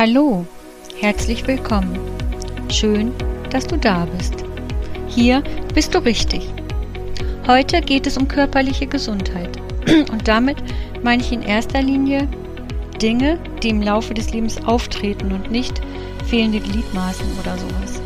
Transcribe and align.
Hallo, 0.00 0.46
herzlich 0.98 1.46
willkommen. 1.46 1.98
Schön, 2.70 3.12
dass 3.50 3.66
du 3.66 3.76
da 3.76 4.06
bist. 4.16 4.32
Hier 5.08 5.42
bist 5.74 5.94
du 5.94 5.98
richtig. 5.98 6.48
Heute 7.46 7.82
geht 7.82 8.06
es 8.06 8.16
um 8.16 8.26
körperliche 8.26 8.86
Gesundheit. 8.86 9.60
Und 10.10 10.26
damit 10.26 10.56
meine 11.02 11.22
ich 11.22 11.30
in 11.32 11.42
erster 11.42 11.82
Linie 11.82 12.26
Dinge, 13.02 13.38
die 13.62 13.68
im 13.68 13.82
Laufe 13.82 14.14
des 14.14 14.32
Lebens 14.32 14.56
auftreten 14.64 15.32
und 15.32 15.50
nicht 15.50 15.82
fehlende 16.24 16.60
Gliedmaßen 16.60 17.26
oder 17.38 17.58
sowas. 17.58 18.00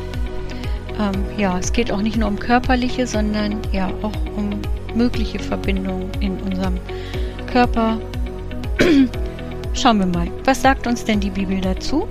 Ähm, 0.98 1.24
ja, 1.38 1.56
es 1.60 1.72
geht 1.72 1.92
auch 1.92 2.02
nicht 2.02 2.16
nur 2.16 2.26
um 2.26 2.40
körperliche, 2.40 3.06
sondern 3.06 3.60
ja 3.70 3.88
auch 4.02 4.16
um 4.36 4.50
mögliche 4.96 5.38
Verbindungen 5.38 6.10
in 6.18 6.40
unserem 6.40 6.74
Körper. 7.52 8.00
Schauen 9.74 9.98
wir 9.98 10.06
mal, 10.06 10.30
was 10.44 10.62
sagt 10.62 10.86
uns 10.86 11.04
denn 11.04 11.18
die 11.18 11.30
Bibel 11.30 11.60
dazu? 11.60 12.06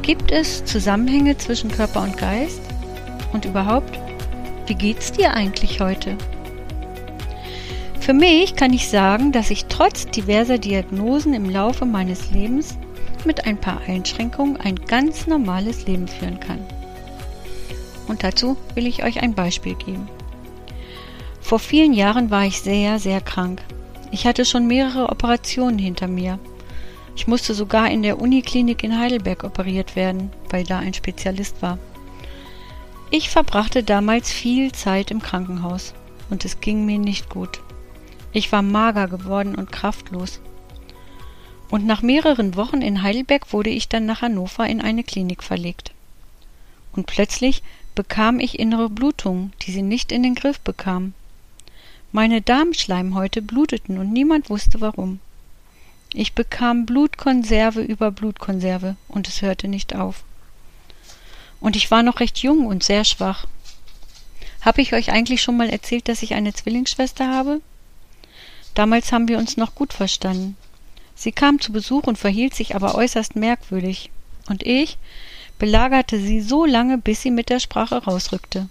Gibt 0.00 0.30
es 0.30 0.64
Zusammenhänge 0.64 1.36
zwischen 1.36 1.70
Körper 1.70 2.02
und 2.02 2.16
Geist? 2.16 2.60
Und 3.32 3.44
überhaupt, 3.44 3.98
wie 4.66 4.74
geht's 4.74 5.10
dir 5.10 5.34
eigentlich 5.34 5.80
heute? 5.80 6.16
Für 7.98 8.14
mich 8.14 8.54
kann 8.54 8.72
ich 8.72 8.88
sagen, 8.88 9.32
dass 9.32 9.50
ich 9.50 9.66
trotz 9.66 10.06
diverser 10.06 10.58
Diagnosen 10.58 11.34
im 11.34 11.50
Laufe 11.50 11.84
meines 11.84 12.30
Lebens 12.30 12.78
mit 13.24 13.44
ein 13.46 13.58
paar 13.58 13.80
Einschränkungen 13.86 14.56
ein 14.56 14.76
ganz 14.76 15.26
normales 15.26 15.86
Leben 15.86 16.08
führen 16.08 16.40
kann. 16.40 16.60
Und 18.08 18.24
dazu 18.24 18.56
will 18.74 18.86
ich 18.86 19.04
euch 19.04 19.20
ein 19.22 19.34
Beispiel 19.34 19.74
geben. 19.74 20.08
Vor 21.40 21.58
vielen 21.58 21.92
Jahren 21.92 22.30
war 22.30 22.44
ich 22.46 22.60
sehr, 22.60 22.98
sehr 22.98 23.20
krank. 23.20 23.60
Ich 24.10 24.26
hatte 24.26 24.44
schon 24.44 24.66
mehrere 24.66 25.08
Operationen 25.08 25.78
hinter 25.78 26.08
mir. 26.08 26.38
Ich 27.16 27.26
musste 27.26 27.54
sogar 27.54 27.90
in 27.90 28.02
der 28.02 28.20
Uniklinik 28.20 28.82
in 28.82 28.98
Heidelberg 28.98 29.44
operiert 29.44 29.94
werden, 29.94 30.30
weil 30.48 30.64
da 30.64 30.78
ein 30.78 30.94
Spezialist 30.94 31.62
war. 31.62 31.78
Ich 33.10 33.30
verbrachte 33.30 33.82
damals 33.82 34.30
viel 34.30 34.72
Zeit 34.72 35.10
im 35.10 35.20
Krankenhaus 35.20 35.94
und 36.30 36.44
es 36.44 36.60
ging 36.60 36.86
mir 36.86 36.98
nicht 36.98 37.28
gut. 37.28 37.60
Ich 38.32 38.52
war 38.52 38.62
mager 38.62 39.08
geworden 39.08 39.54
und 39.54 39.72
kraftlos. 39.72 40.40
Und 41.70 41.86
nach 41.86 42.02
mehreren 42.02 42.56
Wochen 42.56 42.82
in 42.82 43.02
Heidelberg 43.02 43.52
wurde 43.52 43.70
ich 43.70 43.88
dann 43.88 44.06
nach 44.06 44.22
Hannover 44.22 44.66
in 44.66 44.80
eine 44.80 45.04
Klinik 45.04 45.42
verlegt. 45.42 45.92
Und 46.92 47.06
plötzlich 47.06 47.62
bekam 47.94 48.40
ich 48.40 48.58
innere 48.58 48.88
Blutungen, 48.88 49.52
die 49.62 49.72
sie 49.72 49.82
nicht 49.82 50.10
in 50.10 50.22
den 50.22 50.34
Griff 50.34 50.60
bekam. 50.60 51.12
Meine 52.12 52.42
Darmschleimhäute 52.42 53.40
bluteten 53.40 53.98
und 53.98 54.12
niemand 54.12 54.50
wusste 54.50 54.80
warum. 54.80 55.20
Ich 56.12 56.34
bekam 56.34 56.86
Blutkonserve 56.86 57.82
über 57.82 58.10
Blutkonserve 58.10 58.96
und 59.06 59.28
es 59.28 59.42
hörte 59.42 59.68
nicht 59.68 59.94
auf. 59.94 60.24
Und 61.60 61.76
ich 61.76 61.90
war 61.92 62.02
noch 62.02 62.18
recht 62.18 62.38
jung 62.38 62.66
und 62.66 62.82
sehr 62.82 63.04
schwach. 63.04 63.46
Habe 64.60 64.80
ich 64.80 64.92
euch 64.92 65.12
eigentlich 65.12 65.40
schon 65.40 65.56
mal 65.56 65.70
erzählt, 65.70 66.08
dass 66.08 66.22
ich 66.22 66.34
eine 66.34 66.52
Zwillingsschwester 66.52 67.28
habe? 67.32 67.60
Damals 68.74 69.12
haben 69.12 69.28
wir 69.28 69.38
uns 69.38 69.56
noch 69.56 69.76
gut 69.76 69.92
verstanden. 69.92 70.56
Sie 71.14 71.30
kam 71.30 71.60
zu 71.60 71.70
Besuch 71.70 72.04
und 72.04 72.18
verhielt 72.18 72.54
sich 72.54 72.74
aber 72.74 72.96
äußerst 72.96 73.36
merkwürdig. 73.36 74.10
Und 74.48 74.64
ich 74.64 74.98
belagerte 75.60 76.18
sie 76.18 76.40
so 76.40 76.64
lange, 76.64 76.98
bis 76.98 77.22
sie 77.22 77.30
mit 77.30 77.50
der 77.50 77.60
Sprache 77.60 78.02
rausrückte. 78.02 78.68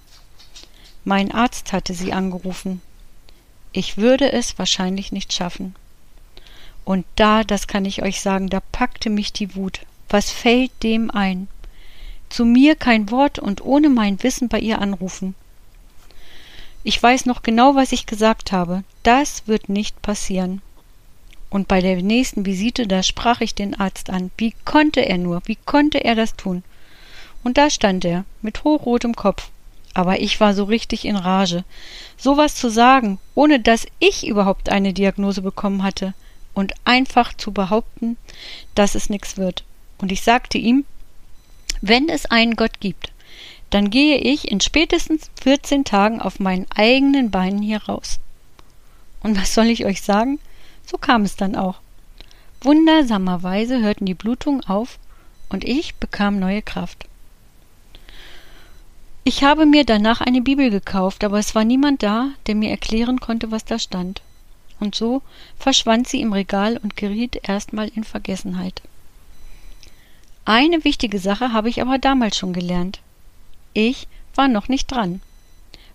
Mein 1.06 1.32
Arzt 1.32 1.72
hatte 1.72 1.94
sie 1.94 2.12
angerufen. 2.12 2.82
Ich 3.72 3.98
würde 3.98 4.32
es 4.32 4.58
wahrscheinlich 4.58 5.12
nicht 5.12 5.32
schaffen. 5.34 5.76
Und 6.86 7.06
da, 7.16 7.44
das 7.44 7.68
kann 7.68 7.86
ich 7.86 8.02
euch 8.02 8.22
sagen, 8.22 8.50
da 8.50 8.62
packte 8.72 9.10
mich 9.10 9.32
die 9.32 9.56
Wut. 9.56 9.82
Was 10.10 10.32
fällt 10.32 10.72
dem 10.82 11.12
ein? 11.12 11.48
Zu 12.30 12.46
mir 12.46 12.76
kein 12.76 13.12
Wort 13.12 13.38
und 13.38 13.64
ohne 13.64 13.90
mein 13.90 14.22
Wissen 14.24 14.50
bei 14.50 14.60
ihr 14.60 14.80
anrufen. 14.80 15.36
Ich 16.84 17.02
weiß 17.02 17.26
noch 17.26 17.44
genau, 17.44 17.76
was 17.76 17.92
ich 17.92 18.06
gesagt 18.06 18.52
habe. 18.52 18.84
Das 19.04 19.48
wird 19.48 19.70
nicht 19.70 20.02
passieren. 20.02 20.62
Und 21.50 21.68
bei 21.68 21.82
der 21.82 22.02
nächsten 22.02 22.46
Visite, 22.46 22.88
da 22.88 23.04
sprach 23.04 23.42
ich 23.42 23.54
den 23.54 23.80
Arzt 23.80 24.10
an. 24.10 24.32
Wie 24.38 24.54
konnte 24.66 25.02
er 25.02 25.18
nur? 25.18 25.42
Wie 25.46 25.58
konnte 25.58 26.04
er 26.04 26.16
das 26.16 26.36
tun? 26.36 26.64
Und 27.44 27.58
da 27.58 27.70
stand 27.70 28.06
er, 28.06 28.26
mit 28.42 28.64
hochrotem 28.64 29.16
Kopf. 29.16 29.50
Aber 29.94 30.22
ich 30.22 30.40
war 30.40 30.54
so 30.54 30.66
richtig 30.66 31.06
in 31.06 31.16
Rage. 31.16 31.64
Sowas 32.18 32.56
zu 32.56 32.70
sagen, 32.70 33.20
ohne 33.36 33.60
dass 33.60 33.88
ich 34.00 34.28
überhaupt 34.28 34.70
eine 34.70 34.94
Diagnose 34.94 35.42
bekommen 35.42 35.84
hatte, 35.84 36.14
und 36.54 36.74
einfach 36.84 37.34
zu 37.34 37.52
behaupten, 37.52 38.18
dass 38.76 38.96
es 38.96 39.10
nichts 39.10 39.38
wird. 39.38 39.64
Und 39.98 40.12
ich 40.12 40.22
sagte 40.22 40.58
ihm, 40.58 40.86
wenn 41.82 42.10
es 42.10 42.26
einen 42.26 42.56
Gott 42.56 42.80
gibt, 42.80 43.14
dann 43.70 43.90
gehe 43.90 44.18
ich 44.18 44.52
in 44.52 44.60
spätestens 44.60 45.30
14 45.42 45.86
Tagen 45.86 46.22
auf 46.22 46.40
meinen 46.40 46.66
eigenen 46.76 47.32
Beinen 47.32 47.62
hier 47.62 47.84
raus. 47.84 48.20
Und 49.22 49.40
was 49.40 49.54
soll 49.54 49.68
ich 49.68 49.86
euch 49.86 50.02
sagen? 50.02 50.40
So 50.86 50.98
kam 50.98 51.24
es 51.24 51.36
dann 51.36 51.56
auch. 51.56 51.80
Wundersamerweise 52.62 53.80
hörten 53.80 54.06
die 54.06 54.14
Blutungen 54.14 54.66
auf 54.66 55.00
und 55.50 55.64
ich 55.64 55.96
bekam 55.96 56.40
neue 56.40 56.62
Kraft. 56.62 57.06
Ich 59.30 59.44
habe 59.44 59.68
mir 59.68 59.86
danach 59.86 60.22
eine 60.22 60.42
Bibel 60.42 60.72
gekauft, 60.72 61.24
aber 61.24 61.38
es 61.38 61.54
war 61.54 61.64
niemand 61.64 62.02
da, 62.02 62.32
der 62.48 62.56
mir 62.56 62.72
erklären 62.72 63.20
konnte, 63.20 63.52
was 63.52 63.64
da 63.64 63.78
stand. 63.78 64.24
Und 64.80 64.96
so 64.96 65.22
verschwand 65.60 66.08
sie 66.08 66.22
im 66.22 66.34
Regal 66.34 66.78
und 66.78 66.98
geriet 66.98 67.48
erstmal 67.48 67.90
in 67.90 68.04
Vergessenheit. 68.04 68.82
Eine 70.46 70.84
wichtige 70.84 71.20
Sache 71.20 71.54
habe 71.54 71.70
ich 71.70 71.80
aber 71.80 72.00
damals 72.00 72.38
schon 72.40 72.54
gelernt. 72.54 73.02
Ich 73.76 74.08
war 74.34 74.48
noch 74.48 74.68
nicht 74.68 74.88
dran. 74.88 75.22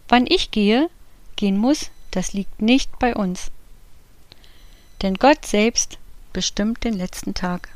Wann 0.06 0.26
ich 0.28 0.52
gehe, 0.52 0.88
gehen 1.34 1.58
muss, 1.58 1.90
das 2.12 2.34
liegt 2.34 2.62
nicht 2.62 3.00
bei 3.00 3.16
uns. 3.16 3.50
Denn 5.02 5.14
Gott 5.14 5.44
selbst 5.44 5.98
bestimmt 6.32 6.84
den 6.84 6.94
letzten 6.94 7.34
Tag. 7.34 7.68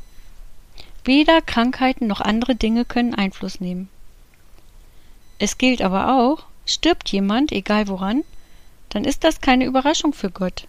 Weder 1.04 1.42
Krankheiten 1.42 2.06
noch 2.06 2.20
andere 2.20 2.54
Dinge 2.54 2.84
können 2.84 3.16
Einfluss 3.16 3.58
nehmen. 3.58 3.88
Es 5.38 5.58
gilt 5.58 5.82
aber 5.82 6.18
auch, 6.18 6.44
stirbt 6.66 7.08
jemand, 7.10 7.52
egal 7.52 7.88
woran, 7.88 8.24
dann 8.88 9.04
ist 9.04 9.24
das 9.24 9.40
keine 9.40 9.64
Überraschung 9.64 10.12
für 10.12 10.30
Gott. 10.30 10.66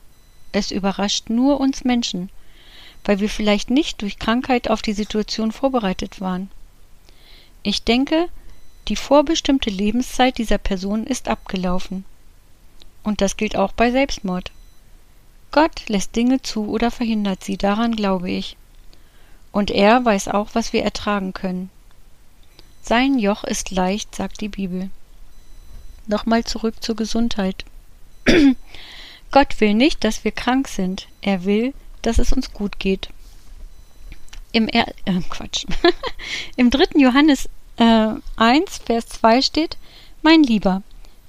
Es 0.52 0.72
überrascht 0.72 1.30
nur 1.30 1.59
uns 1.59 1.84
Menschen, 1.84 2.30
weil 3.06 3.19
wir 3.19 3.30
vielleicht 3.30 3.69
nicht 3.69 4.02
durch 4.02 4.19
Krankheit 4.19 4.69
auf 4.69 4.81
die 4.81 4.94
Situation 4.94 5.52
vorbereitet 5.52 6.22
waren. 6.22 6.50
Ich 7.63 7.84
denke, 7.84 8.30
die 8.88 8.96
vorbestimmte 8.96 9.69
Lebenszeit 9.69 10.38
dieser 10.38 10.57
Person 10.57 11.06
ist 11.06 11.28
abgelaufen. 11.28 12.06
Und 13.03 13.22
das 13.22 13.38
gilt 13.38 13.56
auch 13.56 13.72
bei 13.72 13.91
Selbstmord. 13.91 14.51
Gott 15.51 15.88
lässt 15.90 16.16
Dinge 16.16 16.41
zu 16.41 16.68
oder 16.68 16.91
verhindert 16.91 17.44
sie, 17.44 17.57
daran 17.57 17.96
glaube 17.96 18.30
ich. 18.30 18.56
Und 19.51 19.72
er 19.72 20.06
weiß 20.06 20.28
auch, 20.28 20.50
was 20.53 20.74
wir 20.74 20.84
ertragen 20.84 21.34
können. 21.34 21.69
Sein 22.81 23.19
Joch 23.19 23.44
ist 23.44 23.72
leicht, 23.72 24.16
sagt 24.16 24.41
die 24.41 24.50
Bibel. 24.50 24.90
Nochmal 26.07 26.44
zurück 26.44 26.75
zur 26.81 26.95
Gesundheit. 26.95 27.66
Gott 29.31 29.59
will 29.62 29.73
nicht, 29.73 30.03
dass 30.03 30.23
wir 30.23 30.31
krank 30.31 30.67
sind. 30.67 31.07
Er 31.22 31.45
will, 31.45 31.73
dass 32.01 32.18
es 32.18 32.34
uns 32.34 32.51
gut 32.51 32.79
geht. 32.79 33.09
Im 34.51 34.68
er 34.68 34.88
äh, 35.06 35.19
Quatsch. 35.29 35.66
Im 36.56 36.72
dritten 36.72 37.00
Johannes 37.00 37.47
äh, 37.78 38.13
1, 38.38 38.79
Vers 38.85 39.07
2 39.07 39.41
steht, 39.41 39.78
Mein 40.23 40.44
Lieber, 40.44 40.81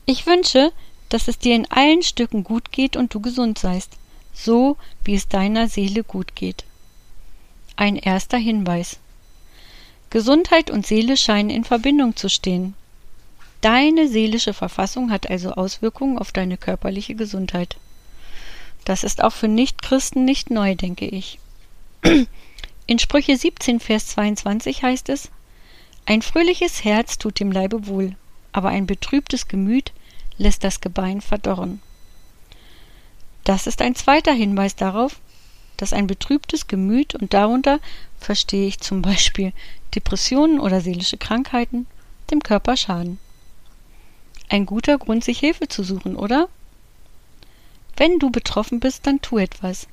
ich 0.06 0.26
wünsche, 0.26 0.72
dass 1.10 1.28
es 1.28 1.38
dir 1.38 1.54
in 1.54 1.70
allen 1.70 2.02
Stücken 2.02 2.44
gut 2.44 2.72
geht 2.72 2.96
und 2.96 3.12
du 3.12 3.20
gesund 3.20 3.58
seist, 3.58 3.92
so 4.32 4.76
wie 5.04 5.14
es 5.14 5.28
deiner 5.28 5.68
Seele 5.68 6.04
gut 6.04 6.34
geht. 6.34 6.64
Ein 7.76 7.96
erster 7.96 8.38
Hinweis. 8.38 8.98
Gesundheit 10.10 10.70
und 10.70 10.86
Seele 10.86 11.16
scheinen 11.16 11.50
in 11.50 11.64
Verbindung 11.64 12.16
zu 12.16 12.28
stehen. 12.28 12.74
Deine 13.60 14.08
seelische 14.08 14.54
Verfassung 14.54 15.10
hat 15.10 15.30
also 15.30 15.52
Auswirkungen 15.52 16.18
auf 16.18 16.32
deine 16.32 16.56
körperliche 16.56 17.14
Gesundheit. 17.14 17.76
Das 18.84 19.04
ist 19.04 19.22
auch 19.22 19.32
für 19.32 19.48
Nichtchristen 19.48 20.24
nicht 20.24 20.50
neu, 20.50 20.74
denke 20.74 21.06
ich. 21.06 21.38
In 22.86 22.98
Sprüche 22.98 23.36
17, 23.36 23.78
Vers 23.78 24.08
22 24.08 24.82
heißt 24.82 25.10
es, 25.10 25.30
Ein 26.06 26.22
fröhliches 26.22 26.82
Herz 26.82 27.18
tut 27.18 27.38
dem 27.38 27.52
Leibe 27.52 27.86
wohl, 27.86 28.16
aber 28.50 28.70
ein 28.70 28.86
betrübtes 28.86 29.46
Gemüt 29.46 29.92
lässt 30.38 30.64
das 30.64 30.80
Gebein 30.80 31.20
verdorren. 31.20 31.82
Das 33.44 33.66
ist 33.66 33.80
ein 33.82 33.94
zweiter 33.94 34.32
Hinweis 34.32 34.74
darauf, 34.74 35.20
dass 35.76 35.92
ein 35.92 36.06
betrübtes 36.06 36.66
Gemüt 36.66 37.14
und 37.14 37.32
darunter 37.32 37.78
verstehe 38.18 38.66
ich 38.66 38.80
zum 38.80 39.02
Beispiel 39.02 39.52
Depressionen 39.94 40.60
oder 40.60 40.80
seelische 40.80 41.16
Krankheiten, 41.16 41.86
dem 42.30 42.40
Körper 42.40 42.76
schaden. 42.76 43.18
Ein 44.48 44.66
guter 44.66 44.98
Grund, 44.98 45.24
sich 45.24 45.38
Hilfe 45.38 45.68
zu 45.68 45.82
suchen, 45.82 46.16
oder? 46.16 46.48
Wenn 47.96 48.18
du 48.18 48.30
betroffen 48.30 48.80
bist, 48.80 49.06
dann 49.06 49.20
tu 49.20 49.38
etwas. 49.38 49.86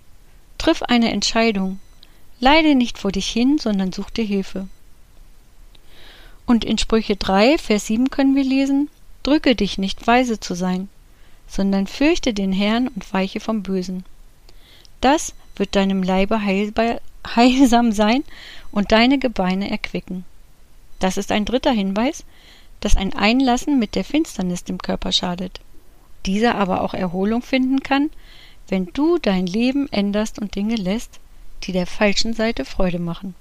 Triff 0.58 0.82
eine 0.82 1.12
Entscheidung. 1.12 1.80
Leide 2.40 2.76
nicht 2.76 2.98
vor 2.98 3.12
dich 3.12 3.28
hin, 3.28 3.58
sondern 3.58 3.92
such 3.92 4.10
dir 4.10 4.26
Hilfe. 4.26 4.68
Und 6.46 6.64
in 6.64 6.78
Sprüche 6.78 7.16
3, 7.16 7.58
Vers 7.58 7.88
7 7.88 8.10
können 8.10 8.36
wir 8.36 8.44
lesen, 8.44 8.90
Drücke 9.28 9.56
dich 9.56 9.78
nicht, 9.78 10.08
weise 10.08 10.40
zu 10.40 10.54
sein, 10.54 10.88
sondern 11.50 11.86
fürchte 11.86 12.34
den 12.34 12.54
Herrn 12.54 12.88
und 12.88 13.12
weiche 13.12 13.42
vom 13.42 13.62
Bösen. 13.62 14.06
Das 15.02 15.34
wird 15.58 15.76
deinem 15.76 16.02
Leibe 16.02 16.42
heilbar, 16.42 17.02
heilsam 17.36 17.92
sein 17.92 18.24
und 18.72 18.92
deine 18.92 19.18
Gebeine 19.18 19.70
erquicken. 19.70 20.26
Das 21.00 21.18
ist 21.18 21.32
ein 21.32 21.46
dritter 21.46 21.72
Hinweis, 21.72 22.24
dass 22.80 22.98
ein 22.98 23.14
Einlassen 23.14 23.80
mit 23.80 23.96
der 23.96 24.04
Finsternis 24.04 24.64
dem 24.64 24.78
Körper 24.78 25.12
schadet. 25.12 25.60
Dieser 26.26 26.56
aber 26.56 26.82
auch 26.82 26.94
Erholung 26.94 27.42
finden 27.42 27.82
kann, 27.82 28.10
wenn 28.68 28.88
du 28.94 29.18
dein 29.18 29.48
Leben 29.48 29.92
änderst 29.92 30.40
und 30.40 30.56
Dinge 30.56 30.76
lässt, 30.76 31.20
die 31.64 31.72
der 31.72 31.88
falschen 31.88 32.34
Seite 32.34 32.66
Freude 32.66 33.00
machen. 33.00 33.36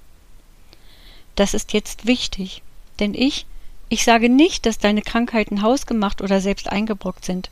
Das 1.35 1.53
ist 1.53 1.73
jetzt 1.73 2.07
wichtig, 2.07 2.63
denn 2.99 3.13
ich, 3.15 3.47
ich 3.89 4.05
sage 4.05 4.29
nicht, 4.29 4.67
dass 4.67 4.79
deine 4.79 5.03
Krankheiten 5.03 5.63
hausgemacht 5.63 6.23
oder 6.23 6.41
selbst 6.41 6.71
eingebrockt 6.71 7.25
sind 7.25 7.51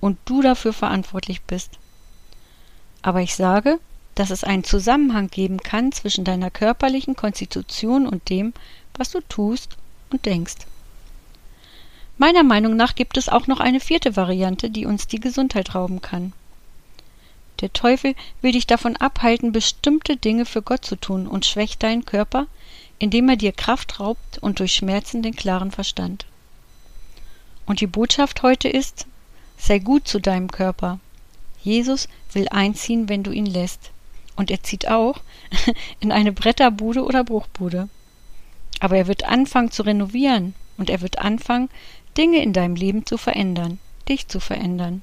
und 0.00 0.18
du 0.24 0.40
dafür 0.42 0.72
verantwortlich 0.72 1.42
bist. 1.42 1.78
Aber 3.02 3.20
ich 3.20 3.34
sage, 3.34 3.78
dass 4.16 4.30
es 4.30 4.42
einen 4.42 4.64
Zusammenhang 4.64 5.28
geben 5.28 5.58
kann 5.58 5.92
zwischen 5.92 6.24
deiner 6.24 6.50
körperlichen 6.50 7.14
Konstitution 7.14 8.06
und 8.06 8.28
dem, 8.28 8.52
was 8.94 9.10
du 9.10 9.20
tust 9.20 9.76
und 10.10 10.26
denkst. 10.26 10.66
Meiner 12.18 12.42
Meinung 12.42 12.76
nach 12.76 12.94
gibt 12.94 13.18
es 13.18 13.28
auch 13.28 13.46
noch 13.46 13.60
eine 13.60 13.78
vierte 13.78 14.16
Variante, 14.16 14.70
die 14.70 14.86
uns 14.86 15.06
die 15.06 15.20
Gesundheit 15.20 15.74
rauben 15.74 16.00
kann. 16.00 16.32
Der 17.60 17.72
Teufel 17.72 18.14
will 18.40 18.52
dich 18.52 18.66
davon 18.66 18.96
abhalten, 18.96 19.52
bestimmte 19.52 20.16
Dinge 20.16 20.46
für 20.46 20.62
Gott 20.62 20.84
zu 20.84 20.96
tun 20.96 21.26
und 21.26 21.44
schwächt 21.44 21.82
deinen 21.82 22.06
Körper, 22.06 22.46
indem 22.98 23.28
er 23.28 23.36
dir 23.36 23.52
Kraft 23.52 24.00
raubt 24.00 24.38
und 24.38 24.60
durch 24.60 24.74
Schmerzen 24.74 25.22
den 25.22 25.36
klaren 25.36 25.70
Verstand. 25.70 26.24
Und 27.66 27.80
die 27.80 27.86
Botschaft 27.86 28.42
heute 28.42 28.68
ist, 28.68 29.06
sei 29.58 29.78
gut 29.78 30.08
zu 30.08 30.20
deinem 30.20 30.50
Körper. 30.50 31.00
Jesus 31.62 32.08
will 32.32 32.48
einziehen, 32.48 33.10
wenn 33.10 33.22
du 33.22 33.30
ihn 33.30 33.46
lässt. 33.46 33.90
Und 34.36 34.50
er 34.50 34.62
zieht 34.62 34.88
auch 34.88 35.20
in 36.00 36.12
eine 36.12 36.32
Bretterbude 36.32 37.04
oder 37.04 37.24
Bruchbude. 37.24 37.88
Aber 38.80 38.96
er 38.96 39.06
wird 39.06 39.24
anfangen 39.24 39.70
zu 39.70 39.82
renovieren 39.82 40.54
und 40.76 40.90
er 40.90 41.00
wird 41.00 41.18
anfangen, 41.18 41.70
Dinge 42.16 42.42
in 42.42 42.52
deinem 42.52 42.76
Leben 42.76 43.06
zu 43.06 43.18
verändern, 43.18 43.78
dich 44.08 44.28
zu 44.28 44.40
verändern. 44.40 45.02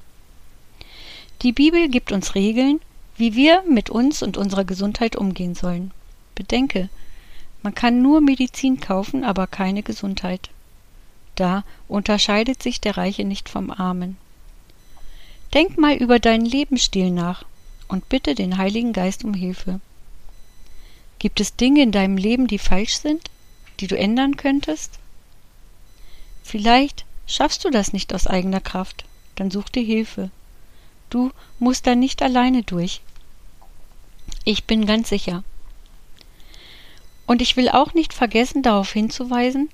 Die 1.42 1.52
Bibel 1.52 1.88
gibt 1.88 2.12
uns 2.12 2.34
Regeln, 2.34 2.80
wie 3.16 3.34
wir 3.34 3.62
mit 3.68 3.90
uns 3.90 4.22
und 4.22 4.36
unserer 4.36 4.64
Gesundheit 4.64 5.16
umgehen 5.16 5.54
sollen. 5.54 5.92
Bedenke, 6.34 6.88
man 7.62 7.74
kann 7.74 8.02
nur 8.02 8.20
Medizin 8.20 8.80
kaufen, 8.80 9.24
aber 9.24 9.46
keine 9.46 9.82
Gesundheit. 9.82 10.50
Da 11.34 11.64
unterscheidet 11.88 12.62
sich 12.62 12.80
der 12.80 12.96
Reiche 12.96 13.24
nicht 13.24 13.48
vom 13.48 13.70
Armen. 13.70 14.16
Denk 15.52 15.78
mal 15.78 15.94
über 15.94 16.18
deinen 16.18 16.46
Lebensstil 16.46 17.10
nach 17.10 17.44
und 17.88 18.08
bitte 18.08 18.34
den 18.34 18.58
Heiligen 18.58 18.92
Geist 18.92 19.24
um 19.24 19.34
Hilfe. 19.34 19.80
Gibt 21.18 21.40
es 21.40 21.56
Dinge 21.56 21.82
in 21.82 21.92
deinem 21.92 22.16
Leben, 22.16 22.46
die 22.46 22.58
falsch 22.58 22.96
sind, 22.96 23.30
die 23.80 23.86
du 23.86 23.96
ändern 23.96 24.36
könntest? 24.36 24.98
Vielleicht 26.42 27.04
schaffst 27.26 27.64
du 27.64 27.70
das 27.70 27.92
nicht 27.92 28.14
aus 28.14 28.26
eigener 28.26 28.60
Kraft, 28.60 29.04
dann 29.36 29.50
such 29.50 29.68
dir 29.70 29.82
Hilfe. 29.82 30.30
Du 31.10 31.30
musst 31.58 31.86
da 31.86 31.94
nicht 31.94 32.22
alleine 32.22 32.62
durch. 32.62 33.00
Ich 34.44 34.64
bin 34.64 34.86
ganz 34.86 35.08
sicher. 35.08 35.44
Und 37.26 37.40
ich 37.40 37.56
will 37.56 37.70
auch 37.70 37.94
nicht 37.94 38.12
vergessen, 38.12 38.62
darauf 38.62 38.92
hinzuweisen, 38.92 39.70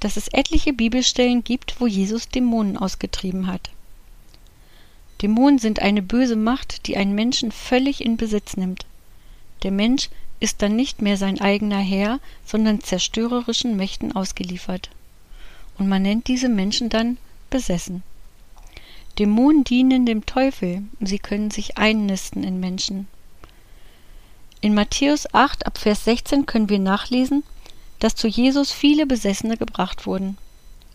dass 0.00 0.16
es 0.16 0.28
etliche 0.28 0.72
Bibelstellen 0.72 1.44
gibt, 1.44 1.80
wo 1.80 1.86
Jesus 1.86 2.28
Dämonen 2.28 2.76
ausgetrieben 2.76 3.46
hat. 3.46 3.70
Dämonen 5.24 5.58
sind 5.58 5.80
eine 5.80 6.02
böse 6.02 6.36
Macht, 6.36 6.86
die 6.86 6.98
einen 6.98 7.14
Menschen 7.14 7.50
völlig 7.50 8.04
in 8.04 8.18
Besitz 8.18 8.58
nimmt. 8.58 8.84
Der 9.62 9.70
Mensch 9.70 10.10
ist 10.38 10.60
dann 10.60 10.76
nicht 10.76 11.00
mehr 11.00 11.16
sein 11.16 11.40
eigener 11.40 11.78
Herr, 11.78 12.20
sondern 12.44 12.82
zerstörerischen 12.82 13.74
Mächten 13.74 14.14
ausgeliefert. 14.14 14.90
Und 15.78 15.88
man 15.88 16.02
nennt 16.02 16.28
diese 16.28 16.50
Menschen 16.50 16.90
dann 16.90 17.16
besessen. 17.48 18.02
Dämonen 19.18 19.64
dienen 19.64 20.04
dem 20.04 20.26
Teufel, 20.26 20.82
sie 21.00 21.18
können 21.18 21.50
sich 21.50 21.78
einnisten 21.78 22.44
in 22.44 22.60
Menschen. 22.60 23.08
In 24.60 24.74
Matthäus 24.74 25.32
8 25.32 25.64
ab 25.64 25.78
Vers 25.78 26.04
16 26.04 26.44
können 26.44 26.68
wir 26.68 26.80
nachlesen, 26.80 27.44
dass 27.98 28.14
zu 28.14 28.28
Jesus 28.28 28.72
viele 28.72 29.06
Besessene 29.06 29.56
gebracht 29.56 30.04
wurden. 30.04 30.36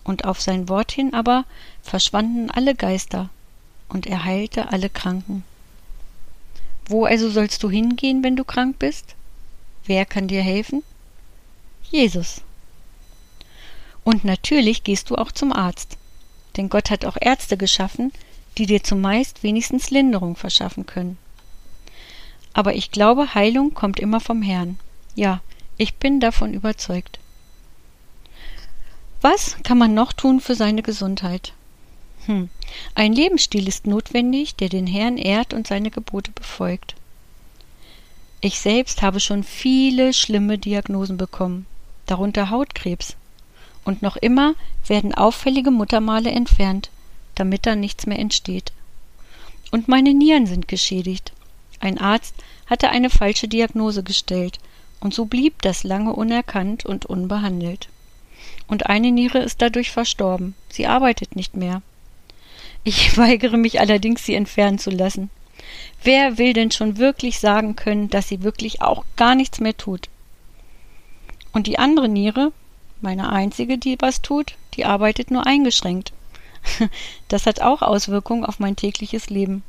Und 0.03 0.25
auf 0.25 0.39
sein 0.39 0.69
Wort 0.69 0.91
hin 0.91 1.15
aber 1.15 1.45
verschwanden 1.81 2.51
alle 2.51 2.75
Geister, 2.75 3.31
und 3.89 4.07
er 4.07 4.23
heilte 4.23 4.71
alle 4.71 4.89
Kranken. 4.89 5.43
Wo 6.85 7.05
also 7.05 7.29
sollst 7.29 7.61
du 7.63 7.69
hingehen, 7.69 8.23
wenn 8.23 8.35
du 8.35 8.43
krank 8.43 8.79
bist? 8.79 9.15
Wer 9.85 10.05
kann 10.05 10.27
dir 10.27 10.41
helfen? 10.41 10.83
Jesus. 11.91 12.41
Und 14.03 14.23
natürlich 14.23 14.83
gehst 14.83 15.09
du 15.09 15.15
auch 15.15 15.31
zum 15.31 15.51
Arzt 15.51 15.99
denn 16.59 16.69
Gott 16.69 16.89
hat 16.89 17.05
auch 17.05 17.17
Ärzte 17.19 17.55
geschaffen, 17.55 18.11
die 18.57 18.65
dir 18.65 18.83
zumeist 18.83 19.43
wenigstens 19.43 19.91
Linderung 19.91 20.35
verschaffen 20.35 20.85
können. 20.85 21.17
Aber 22.53 22.75
ich 22.75 22.91
glaube, 22.91 23.33
Heilung 23.33 23.73
kommt 23.73 23.99
immer 23.99 24.19
vom 24.19 24.41
Herrn. 24.41 24.77
Ja, 25.15 25.39
ich 25.77 25.95
bin 25.95 26.19
davon 26.19 26.53
überzeugt. 26.53 27.19
Was 29.21 29.57
kann 29.63 29.77
man 29.77 29.93
noch 29.93 30.11
tun 30.11 30.41
für 30.41 30.55
seine 30.55 30.81
Gesundheit? 30.81 31.53
Hm. 32.25 32.49
Ein 32.95 33.13
Lebensstil 33.13 33.67
ist 33.67 33.87
notwendig, 33.87 34.55
der 34.55 34.69
den 34.69 34.87
Herrn 34.87 35.17
ehrt 35.17 35.53
und 35.53 35.67
seine 35.67 35.91
Gebote 35.91 36.31
befolgt. 36.31 36.95
Ich 38.41 38.59
selbst 38.59 39.01
habe 39.01 39.19
schon 39.19 39.43
viele 39.43 40.13
schlimme 40.13 40.57
Diagnosen 40.57 41.17
bekommen, 41.17 41.65
darunter 42.05 42.49
Hautkrebs, 42.49 43.15
und 43.83 44.01
noch 44.01 44.15
immer 44.15 44.55
werden 44.87 45.13
auffällige 45.13 45.71
Muttermale 45.71 46.31
entfernt, 46.31 46.89
damit 47.35 47.65
da 47.65 47.75
nichts 47.75 48.05
mehr 48.05 48.19
entsteht. 48.19 48.71
Und 49.71 49.87
meine 49.87 50.13
Nieren 50.13 50.45
sind 50.45 50.67
geschädigt. 50.67 51.33
Ein 51.79 51.97
Arzt 51.97 52.35
hatte 52.67 52.89
eine 52.89 53.09
falsche 53.09 53.47
Diagnose 53.47 54.03
gestellt, 54.03 54.59
und 54.99 55.13
so 55.13 55.25
blieb 55.25 55.61
das 55.61 55.83
lange 55.83 56.13
unerkannt 56.13 56.85
und 56.85 57.05
unbehandelt. 57.05 57.89
Und 58.67 58.87
eine 58.87 59.11
Niere 59.11 59.39
ist 59.39 59.61
dadurch 59.61 59.91
verstorben, 59.91 60.55
sie 60.69 60.87
arbeitet 60.87 61.35
nicht 61.35 61.55
mehr. 61.55 61.81
Ich 62.83 63.17
weigere 63.17 63.57
mich 63.57 63.79
allerdings, 63.79 64.25
sie 64.25 64.35
entfernen 64.35 64.79
zu 64.79 64.89
lassen. 64.89 65.29
Wer 66.03 66.37
will 66.37 66.53
denn 66.53 66.71
schon 66.71 66.97
wirklich 66.97 67.39
sagen 67.39 67.75
können, 67.75 68.09
dass 68.09 68.27
sie 68.27 68.41
wirklich 68.43 68.81
auch 68.81 69.03
gar 69.15 69.35
nichts 69.35 69.59
mehr 69.59 69.75
tut? 69.75 70.09
Und 71.51 71.67
die 71.67 71.79
andere 71.79 72.07
Niere, 72.07 72.51
meine 73.01 73.31
einzige, 73.31 73.77
die 73.77 73.97
was 73.99 74.21
tut, 74.21 74.55
die 74.75 74.85
arbeitet 74.85 75.31
nur 75.31 75.45
eingeschränkt. 75.45 76.13
Das 77.27 77.45
hat 77.45 77.61
auch 77.61 77.81
Auswirkungen 77.81 78.43
auf 78.43 78.59
mein 78.59 78.75
tägliches 78.75 79.29
Leben. 79.29 79.63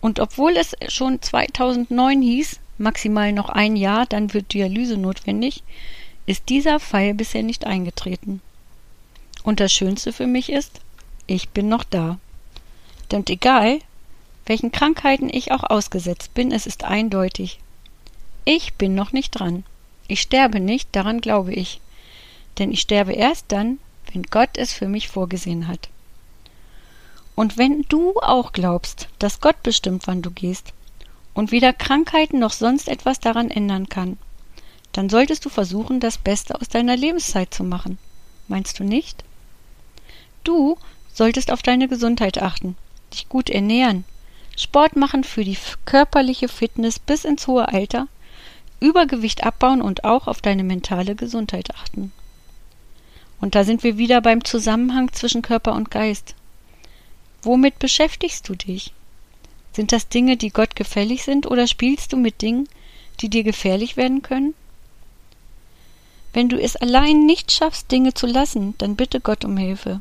Und 0.00 0.18
obwohl 0.18 0.56
es 0.56 0.74
schon 0.88 1.22
2009 1.22 2.22
hieß, 2.22 2.60
maximal 2.78 3.32
noch 3.32 3.48
ein 3.48 3.76
Jahr, 3.76 4.06
dann 4.06 4.34
wird 4.34 4.52
Dialyse 4.52 4.96
notwendig, 4.96 5.62
ist 6.26 6.48
dieser 6.48 6.80
Fall 6.80 7.14
bisher 7.14 7.42
nicht 7.42 7.66
eingetreten. 7.66 8.40
Und 9.42 9.60
das 9.60 9.72
Schönste 9.72 10.12
für 10.12 10.26
mich 10.26 10.50
ist, 10.50 10.80
ich 11.30 11.50
bin 11.50 11.68
noch 11.68 11.84
da. 11.84 12.18
Denn 13.10 13.24
egal, 13.28 13.78
welchen 14.46 14.72
Krankheiten 14.72 15.28
ich 15.32 15.52
auch 15.52 15.64
ausgesetzt 15.64 16.34
bin, 16.34 16.52
es 16.52 16.66
ist 16.66 16.84
eindeutig. 16.84 17.60
Ich 18.44 18.74
bin 18.74 18.94
noch 18.94 19.12
nicht 19.12 19.30
dran. 19.30 19.64
Ich 20.08 20.20
sterbe 20.20 20.60
nicht, 20.60 20.88
daran 20.92 21.20
glaube 21.20 21.52
ich 21.52 21.80
denn 22.60 22.70
ich 22.70 22.82
sterbe 22.82 23.12
erst 23.12 23.46
dann, 23.48 23.78
wenn 24.12 24.22
Gott 24.22 24.50
es 24.54 24.72
für 24.72 24.86
mich 24.86 25.08
vorgesehen 25.08 25.66
hat. 25.66 25.88
Und 27.34 27.56
wenn 27.56 27.86
du 27.88 28.14
auch 28.20 28.52
glaubst, 28.52 29.08
dass 29.18 29.40
Gott 29.40 29.62
bestimmt, 29.62 30.06
wann 30.06 30.22
du 30.22 30.30
gehst, 30.30 30.72
und 31.32 31.52
weder 31.52 31.72
Krankheiten 31.72 32.38
noch 32.38 32.52
sonst 32.52 32.88
etwas 32.88 33.18
daran 33.18 33.50
ändern 33.50 33.88
kann, 33.88 34.18
dann 34.92 35.08
solltest 35.08 35.44
du 35.44 35.48
versuchen, 35.48 36.00
das 36.00 36.18
Beste 36.18 36.60
aus 36.60 36.68
deiner 36.68 36.96
Lebenszeit 36.96 37.54
zu 37.54 37.64
machen. 37.64 37.98
Meinst 38.48 38.78
du 38.78 38.84
nicht? 38.84 39.24
Du 40.44 40.76
solltest 41.12 41.50
auf 41.50 41.62
deine 41.62 41.88
Gesundheit 41.88 42.40
achten, 42.40 42.76
dich 43.12 43.28
gut 43.28 43.50
ernähren, 43.50 44.04
Sport 44.56 44.96
machen 44.96 45.24
für 45.24 45.44
die 45.44 45.56
körperliche 45.86 46.48
Fitness 46.48 46.98
bis 46.98 47.24
ins 47.24 47.46
hohe 47.46 47.68
Alter, 47.68 48.08
Übergewicht 48.78 49.44
abbauen 49.44 49.80
und 49.82 50.04
auch 50.04 50.26
auf 50.26 50.40
deine 50.40 50.64
mentale 50.64 51.14
Gesundheit 51.14 51.74
achten. 51.74 52.12
Und 53.40 53.54
da 53.54 53.64
sind 53.64 53.82
wir 53.82 53.96
wieder 53.96 54.20
beim 54.20 54.44
Zusammenhang 54.44 55.12
zwischen 55.12 55.42
Körper 55.42 55.72
und 55.74 55.90
Geist. 55.90 56.34
Womit 57.42 57.78
beschäftigst 57.78 58.48
du 58.48 58.54
dich? 58.54 58.92
Sind 59.72 59.92
das 59.92 60.08
Dinge, 60.08 60.36
die 60.36 60.50
Gott 60.50 60.76
gefällig 60.76 61.24
sind, 61.24 61.46
oder 61.46 61.66
spielst 61.66 62.12
du 62.12 62.16
mit 62.16 62.42
Dingen, 62.42 62.68
die 63.20 63.28
dir 63.28 63.44
gefährlich 63.44 63.96
werden 63.96 64.20
können? 64.20 64.54
Wenn 66.32 66.48
du 66.48 66.60
es 66.60 66.76
allein 66.76 67.24
nicht 67.24 67.50
schaffst, 67.50 67.90
Dinge 67.90 68.14
zu 68.14 68.26
lassen, 68.26 68.74
dann 68.78 68.96
bitte 68.96 69.20
Gott 69.20 69.44
um 69.44 69.56
Hilfe. 69.56 70.00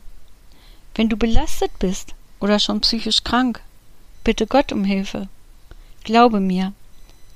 Wenn 1.00 1.08
du 1.08 1.16
belastet 1.16 1.72
bist 1.80 2.14
oder 2.42 2.60
schon 2.60 2.82
psychisch 2.82 3.24
krank, 3.24 3.62
bitte 4.26 4.46
Gott 4.46 4.74
um 4.74 4.84
Hilfe. 4.84 5.30
Glaube 6.04 6.42
mir, 6.42 6.74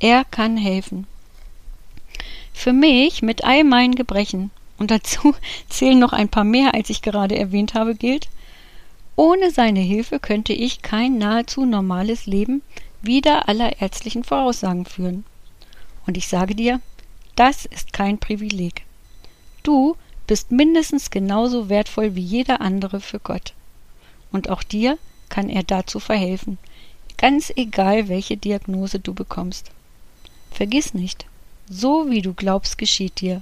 er 0.01 0.25
kann 0.25 0.58
helfen. 0.58 1.08
Für 2.53 2.74
mich 2.74 3.22
mit 3.22 3.46
all 3.46 3.63
meinen 3.63 3.96
Gebrechen, 3.96 4.51
und 4.77 4.91
dazu 4.91 5.34
zählen 5.70 5.98
noch 5.98 6.12
ein 6.12 6.27
paar 6.27 6.43
mehr, 6.43 6.74
als 6.74 6.89
ich 6.89 7.01
gerade 7.01 7.38
erwähnt 7.38 7.74
habe, 7.74 7.96
gilt, 7.96 8.27
ohne 9.15 9.50
seine 9.50 9.79
Hilfe 9.79 10.20
könnte 10.20 10.51
ich 10.51 10.82
kein 10.82 11.17
nahezu 11.17 11.63
normales 11.63 12.25
Leben 12.25 12.63
wider 13.01 13.48
aller 13.48 13.79
ärztlichen 13.82 14.25
Voraussagen 14.25 14.86
führen. 14.86 15.24
Und 16.05 16.17
ich 16.17 16.27
sage 16.27 16.53
dir, 16.53 16.82
das 17.38 17.63
ist 17.63 17.93
kein 17.93 18.17
Privileg. 18.17 18.84
Du 19.63 19.96
bist 20.27 20.51
mindestens 20.51 21.09
genauso 21.09 21.69
wertvoll 21.69 22.15
wie 22.15 22.21
jeder 22.21 22.61
andere 22.61 23.01
für 23.01 23.19
Gott. 23.19 23.53
Und 24.31 24.49
auch 24.49 24.63
dir 24.63 24.97
kann 25.29 25.49
er 25.49 25.63
dazu 25.63 25.99
verhelfen, 25.99 26.57
ganz 27.17 27.51
egal 27.55 28.07
welche 28.07 28.37
Diagnose 28.37 28.99
du 28.99 29.13
bekommst. 29.13 29.71
Vergiss 30.51 30.93
nicht, 30.93 31.25
so 31.69 32.09
wie 32.09 32.21
du 32.21 32.33
glaubst, 32.33 32.77
geschieht 32.77 33.21
dir. 33.21 33.41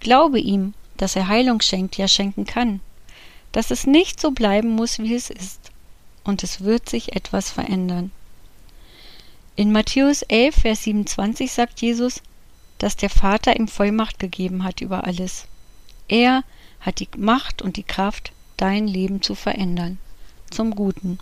Glaube 0.00 0.38
ihm, 0.38 0.74
dass 0.96 1.16
er 1.16 1.28
Heilung 1.28 1.60
schenkt, 1.60 1.96
ja 1.96 2.08
schenken 2.08 2.44
kann, 2.44 2.80
dass 3.52 3.70
es 3.70 3.86
nicht 3.86 4.20
so 4.20 4.30
bleiben 4.30 4.70
muss, 4.70 4.98
wie 4.98 5.14
es 5.14 5.30
ist, 5.30 5.70
und 6.24 6.42
es 6.42 6.62
wird 6.62 6.88
sich 6.88 7.14
etwas 7.14 7.50
verändern. 7.50 8.10
In 9.54 9.72
Matthäus 9.72 10.22
11, 10.22 10.54
Vers 10.54 10.84
27 10.84 11.52
sagt 11.52 11.82
Jesus, 11.82 12.22
dass 12.78 12.96
der 12.96 13.10
Vater 13.10 13.56
ihm 13.56 13.68
Vollmacht 13.68 14.18
gegeben 14.18 14.64
hat 14.64 14.80
über 14.80 15.04
alles. 15.04 15.46
Er 16.08 16.44
hat 16.80 17.00
die 17.00 17.08
Macht 17.16 17.62
und 17.62 17.76
die 17.76 17.82
Kraft, 17.82 18.32
dein 18.56 18.86
Leben 18.86 19.22
zu 19.22 19.34
verändern, 19.34 19.98
zum 20.50 20.74
Guten. 20.74 21.18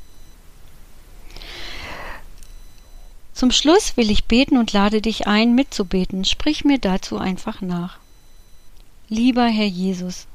Zum 3.32 3.50
Schluss 3.50 3.96
will 3.96 4.10
ich 4.10 4.24
beten 4.24 4.58
und 4.58 4.72
lade 4.72 5.00
dich 5.00 5.26
ein, 5.26 5.54
mitzubeten. 5.54 6.26
Sprich 6.26 6.64
mir 6.64 6.78
dazu 6.78 7.16
einfach 7.16 7.62
nach. 7.62 7.98
Lieber 9.08 9.46
Herr 9.46 9.66
Jesus, 9.66 10.26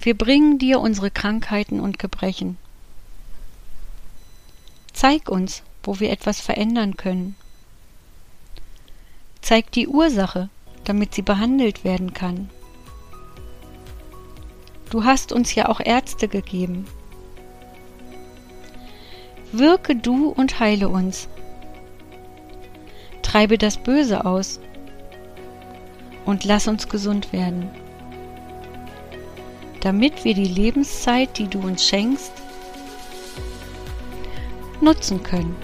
wir 0.00 0.18
bringen 0.18 0.58
dir 0.58 0.80
unsere 0.80 1.12
Krankheiten 1.12 1.78
und 1.78 2.00
Gebrechen. 2.00 2.58
Zeig 4.92 5.28
uns, 5.28 5.62
wo 5.84 6.00
wir 6.00 6.10
etwas 6.10 6.40
verändern 6.40 6.96
können. 6.96 7.36
Zeig 9.40 9.70
die 9.70 9.86
Ursache, 9.86 10.48
damit 10.84 11.14
sie 11.14 11.22
behandelt 11.22 11.84
werden 11.84 12.12
kann. 12.12 12.50
Du 14.90 15.04
hast 15.04 15.32
uns 15.32 15.54
ja 15.54 15.68
auch 15.68 15.80
Ärzte 15.80 16.28
gegeben. 16.28 16.86
Wirke 19.52 19.96
du 19.96 20.28
und 20.28 20.60
heile 20.60 20.88
uns. 20.88 21.28
Treibe 23.22 23.56
das 23.56 23.78
Böse 23.78 24.24
aus 24.26 24.60
und 26.24 26.44
lass 26.44 26.68
uns 26.68 26.88
gesund 26.88 27.32
werden, 27.32 27.70
damit 29.80 30.24
wir 30.24 30.34
die 30.34 30.44
Lebenszeit, 30.44 31.38
die 31.38 31.48
du 31.48 31.60
uns 31.60 31.86
schenkst, 31.86 32.32
nutzen 34.80 35.22
können. 35.22 35.56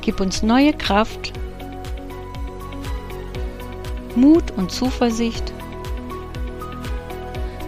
Gib 0.00 0.20
uns 0.20 0.42
neue 0.42 0.72
Kraft, 0.72 1.32
Mut 4.20 4.50
und 4.56 4.70
Zuversicht 4.70 5.52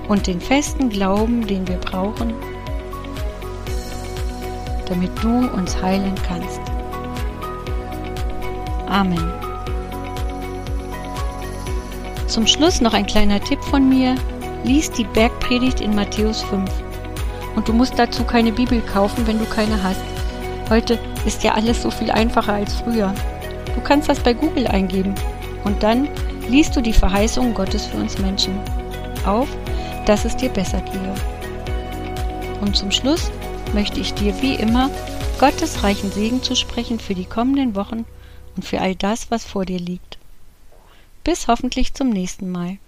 und 0.08 0.26
den 0.26 0.38
festen 0.38 0.90
Glauben, 0.90 1.46
den 1.46 1.66
wir 1.66 1.78
brauchen, 1.78 2.34
damit 4.86 5.10
du 5.22 5.48
uns 5.54 5.80
heilen 5.80 6.14
kannst. 6.28 6.60
Amen. 8.86 9.32
Zum 12.26 12.46
Schluss 12.46 12.82
noch 12.82 12.92
ein 12.92 13.06
kleiner 13.06 13.40
Tipp 13.40 13.62
von 13.64 13.88
mir. 13.88 14.14
Lies 14.64 14.90
die 14.90 15.04
Bergpredigt 15.04 15.80
in 15.80 15.94
Matthäus 15.94 16.42
5. 16.42 16.70
Und 17.56 17.66
du 17.66 17.72
musst 17.72 17.98
dazu 17.98 18.24
keine 18.24 18.52
Bibel 18.52 18.82
kaufen, 18.82 19.26
wenn 19.26 19.38
du 19.38 19.46
keine 19.46 19.82
hast. 19.82 20.00
Heute 20.68 20.98
ist 21.24 21.42
ja 21.42 21.54
alles 21.54 21.82
so 21.82 21.90
viel 21.90 22.10
einfacher 22.10 22.52
als 22.52 22.74
früher. 22.74 23.14
Du 23.74 23.80
kannst 23.80 24.10
das 24.10 24.20
bei 24.20 24.34
Google 24.34 24.66
eingeben 24.66 25.14
und 25.64 25.82
dann 25.82 26.08
liest 26.48 26.76
du 26.76 26.80
die 26.80 26.92
Verheißungen 26.92 27.54
Gottes 27.54 27.86
für 27.86 27.96
uns 27.96 28.18
Menschen 28.18 28.58
auf, 29.24 29.48
dass 30.06 30.24
es 30.24 30.36
dir 30.36 30.48
besser 30.48 30.80
gehe. 30.80 31.14
Und 32.60 32.76
zum 32.76 32.90
Schluss 32.90 33.30
möchte 33.72 34.00
ich 34.00 34.14
dir 34.14 34.40
wie 34.42 34.54
immer 34.54 34.90
Gottes 35.38 35.82
reichen 35.82 36.10
Segen 36.12 36.42
zu 36.42 36.54
sprechen 36.54 37.00
für 37.00 37.14
die 37.14 37.24
kommenden 37.24 37.74
Wochen 37.74 38.04
und 38.56 38.64
für 38.64 38.80
all 38.80 38.94
das, 38.94 39.30
was 39.30 39.44
vor 39.44 39.64
dir 39.64 39.78
liegt. 39.78 40.18
Bis 41.24 41.48
hoffentlich 41.48 41.94
zum 41.94 42.10
nächsten 42.10 42.50
Mal. 42.50 42.78